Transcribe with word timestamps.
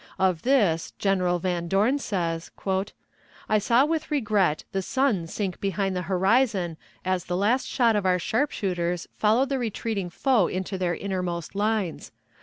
Of 0.17 0.41
this, 0.41 0.93
General 0.97 1.37
Van 1.37 1.67
Dorn 1.67 1.99
says: 1.99 2.49
"I 3.47 3.59
saw 3.59 3.85
with 3.85 4.09
regret 4.09 4.63
the 4.71 4.81
sun 4.81 5.27
sink 5.27 5.61
behind 5.61 5.95
the 5.95 6.01
horizon 6.09 6.77
as 7.05 7.25
the 7.25 7.37
last 7.37 7.67
shot 7.67 7.95
of 7.95 8.03
our 8.07 8.17
sharpshooters 8.17 9.07
followed 9.15 9.49
the 9.49 9.59
retreating 9.59 10.09
foe 10.09 10.47
into 10.47 10.79
their 10.79 10.95
innermost 10.95 11.53
lines. 11.53 12.11